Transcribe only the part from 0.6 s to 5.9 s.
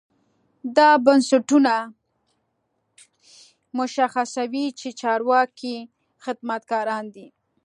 دا بنسټونه مشخصوي چې چارواکي